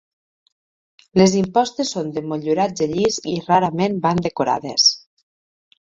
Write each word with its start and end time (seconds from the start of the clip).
Les 1.21 1.35
impostes 1.41 1.93
són 1.97 2.09
de 2.15 2.25
motlluratge 2.31 2.89
llis 2.95 3.21
i 3.35 3.35
rarament 3.51 4.03
van 4.07 4.23
decorades. 4.29 4.91